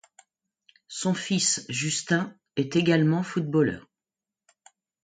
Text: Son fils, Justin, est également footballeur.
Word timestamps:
Son 0.87 1.13
fils, 1.13 1.63
Justin, 1.69 2.35
est 2.55 2.75
également 2.75 3.21
footballeur. 3.21 3.87